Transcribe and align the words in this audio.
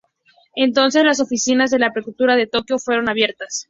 Entonces, 0.55 1.03
las 1.03 1.19
oficinas 1.19 1.69
de 1.69 1.77
la 1.77 1.93
prefectura 1.93 2.35
de 2.35 2.47
Tokio 2.47 2.79
fueron 2.79 3.07
abiertas. 3.07 3.59